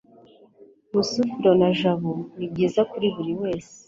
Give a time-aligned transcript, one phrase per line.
[0.93, 3.77] rusufero na jabo nibyiza kuri buriwese